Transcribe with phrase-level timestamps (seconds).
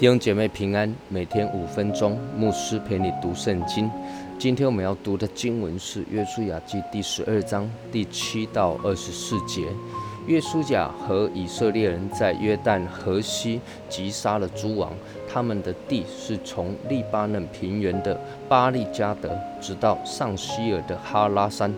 [0.00, 3.90] 弟兄姐妹平安，每天五分钟，牧师陪你读圣经。
[4.38, 9.66] 今天我们要读的经文是《约书亚记》第十二章第七到二十四节。
[10.26, 13.60] 约书亚和以色列人在约旦河西
[13.90, 14.90] 击杀了诸王，
[15.30, 21.74] 他们的地是从利巴嫩平原的巴利加德，直到上希尔的哈拉山。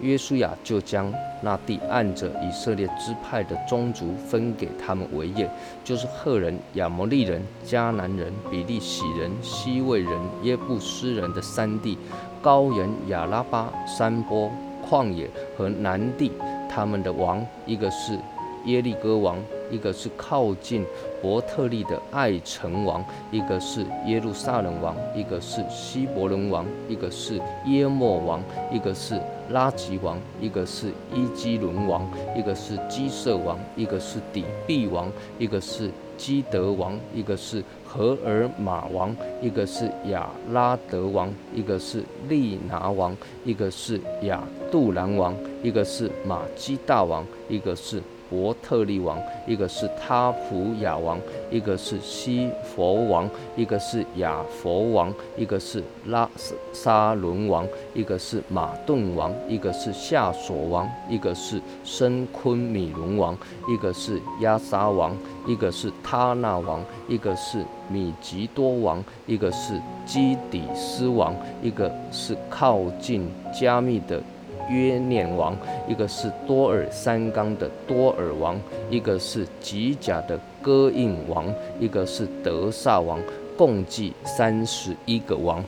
[0.00, 1.12] 约书亚就将
[1.42, 5.48] 那地按着以色列支派的宗族分给他们为业，
[5.84, 10.12] 就是赫人、亚摩利人、迦南人、比利洗人、西魏人、
[10.42, 11.98] 耶布斯人的三地，
[12.40, 14.50] 高原、亚拉巴、山坡、
[14.88, 16.32] 旷野和南地，
[16.68, 18.18] 他们的王，一个是
[18.64, 19.36] 耶利哥王。
[19.70, 20.84] 一个是靠近
[21.22, 29.20] 伯特利的爱城王，一个是耶路撒冷王，一个是希伯伦王，一个是耶莫王，一个是
[29.50, 48.02] 拉吉王，一个是伊基伦王，一个是基色王，一个是底壁王，一个是基德王，一个是荷尔玛王，一个是亚拉德王，一个是利拿王，一个是亚杜兰王，一个是马基大王，一个是。
[48.30, 51.18] 伯特利王，一个是他普亚王，
[51.50, 56.30] 一个是西佛王，一个是亚佛王，一个是拉
[56.72, 63.36] 沙伦王，一个是马顿王，一个是夏索王，一个是申昆米伦王，
[63.68, 65.12] 一个是亚沙王，
[65.44, 69.74] 一个是他那王，一个是米吉多王，一个是
[70.06, 74.22] 基底斯王，一个是靠近加密的。
[74.68, 75.56] 约念王，
[75.90, 78.56] 一个是多尔三纲的多尔王，
[78.88, 83.18] 一个是吉甲的戈印王，一个是德萨王，
[83.58, 85.64] 共计三十一个王。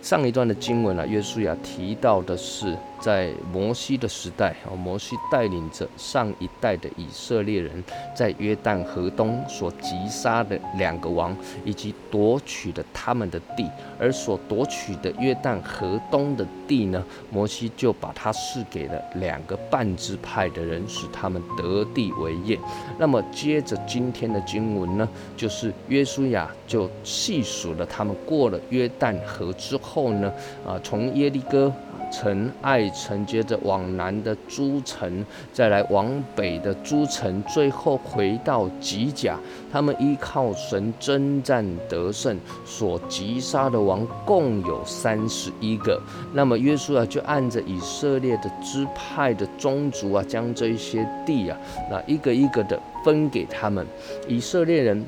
[0.00, 2.74] 上一段的经文啊，约书亚提到的是。
[3.00, 7.82] 在摩西的时代，哦，摩西带领着上一代的以色列人，
[8.14, 22.58] 在约旦河东所击杀的两个王，以及夺取的他们的地，而所夺取的约旦河东的地呢，摩西就把它赐给了两个半支派的人，使他们得地为业。
[22.98, 30.32] 那么接着今天的经文呢，就是约书亚就细数了他们过了约旦河之后呢，
[30.66, 31.72] 啊，从耶利哥。
[32.10, 39.38] 城爱城，接着往南的诸城，再来往北的诸城，最后回到吉甲。
[39.70, 46.00] 他们依靠神征战得胜，所击杀的王共有三十一个。
[46.32, 51.58] 那么约书亚就按着以色列的支派的宗族啊，将这一些地啊，
[51.90, 53.86] 那一个一个的分给他们。
[54.26, 55.04] 以色列人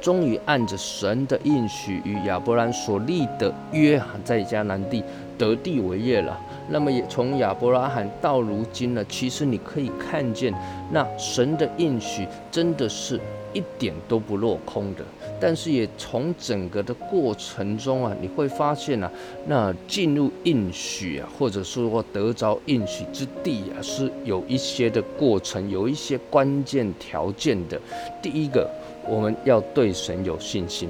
[0.00, 5.02] 终于按着神的应许与亚伯兰所立的约，在迦南地。
[5.38, 10.52] 得地为业了，那么也从亚伯拉罕到如今呢，其实你可以看见，
[10.90, 13.20] 那神的应许真的是
[13.52, 15.04] 一点都不落空的。
[15.38, 19.10] 但是也从整个的过程中啊，你会发现啊，
[19.46, 27.78] 那进入应许啊，或者说得着应许之地啊，是有一些的过程，有一些关键条件的。
[28.22, 28.68] 第一个，
[29.06, 30.88] 我们要对神有信心。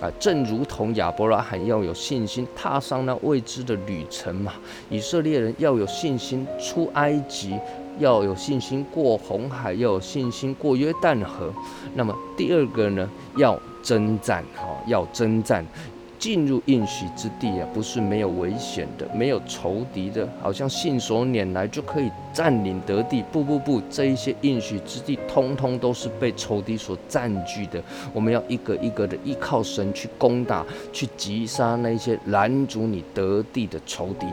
[0.00, 4.54] 啊，正如同亚伯拉罕要有信心踏上那未知的旅程嘛，
[4.88, 7.54] 以色列人要有信心出埃及，
[7.98, 11.52] 要有信心过红海，要有信心过约旦河。
[11.94, 13.06] 那么第二个呢，
[13.36, 15.62] 要征战，哈，要征战。
[16.20, 23.24] 进入应许之地啊，不是没有危险的，没有仇敌的，好像信手拈来就可以占领得地。
[23.32, 27.82] 不不不，这一些应许之地，通通都是被仇敌所占据的。
[28.12, 34.26] 我们要一个一个的依靠神去攻打，去击杀那些拦阻你得地的仇敌。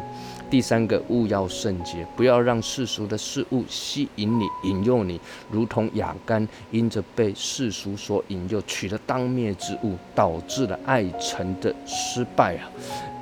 [0.50, 5.20] 第三个，勿要圣洁，不要让世俗的事物吸引你、引诱你，
[5.52, 12.70] 如同雅干因着被世俗所引诱，取了当灭之物，导致了爱神的失败啊。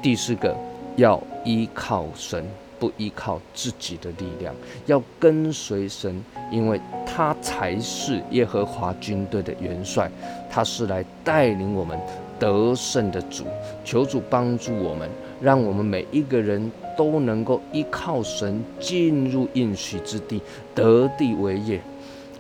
[0.02, 0.56] 第四个，
[0.96, 2.46] 要依靠神，
[2.80, 4.54] 不依靠自己的力量，
[4.86, 10.10] 要跟随神，因为他才是耶和华军队的元帅，
[10.50, 12.00] 他是来带领我们
[12.40, 13.46] 得胜的主。
[13.84, 15.10] 求主帮助我们，
[15.42, 16.72] 让我们每一个人。
[16.98, 20.42] 都能够依靠神进入应许之地，
[20.74, 21.78] 得地为业。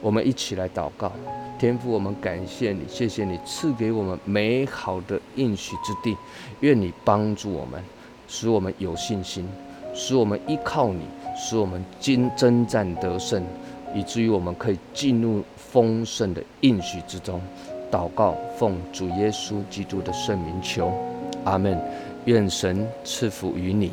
[0.06, 1.12] 我们一起来祷告，
[1.57, 6.16] 天父，我们感谢你，谢谢你赐给我们美好的应许之地。
[6.60, 7.84] 愿你帮助我们，
[8.28, 9.50] 使我们有信心，
[9.96, 13.44] 使我们依靠你，使我们今征战得胜，
[13.96, 17.42] 以至于我们可以进入丰盛的应许之中。
[17.92, 20.94] 祷告，奉主耶稣基督的圣名求，
[21.46, 21.81] 阿门。
[22.25, 23.92] 愿神赐福于你。